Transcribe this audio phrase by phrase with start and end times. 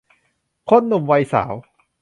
[0.69, 1.03] คนวัยหนุ่ม
[1.33, 1.53] สาว